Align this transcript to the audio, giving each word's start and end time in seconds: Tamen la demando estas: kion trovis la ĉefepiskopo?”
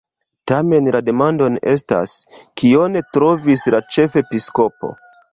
Tamen 0.51 0.85
la 0.93 0.99
demando 1.09 1.49
estas: 1.73 2.13
kion 2.61 2.97
trovis 3.17 3.67
la 3.75 3.83
ĉefepiskopo?” 3.97 4.91